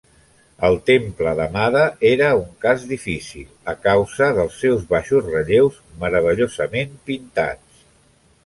[0.69, 7.87] El temple d'Amada era un cas difícil, a causa dels seus baixos relleus meravellosament pintats.